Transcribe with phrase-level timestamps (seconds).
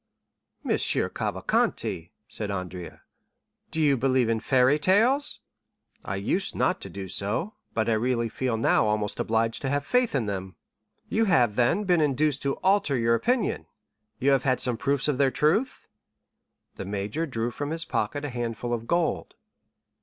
[0.63, 3.03] "Monsieur Cavalcanti," said Andrea,
[3.69, 5.41] "do you believe in fairy tales?"
[6.03, 9.85] "I used not to do so, but I really feel now almost obliged to have
[9.85, 10.55] faith in them."
[11.07, 13.67] "You have, then, been induced to alter your opinion;
[14.17, 15.87] you have had some proofs of their truth?"
[16.77, 19.35] The major drew from his pocket a handful of gold.